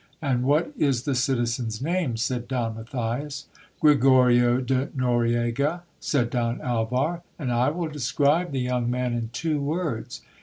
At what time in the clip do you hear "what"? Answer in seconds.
0.41-0.71